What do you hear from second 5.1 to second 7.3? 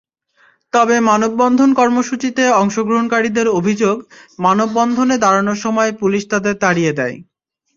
দাঁড়ানোর সময় পুলিশ তাঁদের তাড়িয়ে দেয়।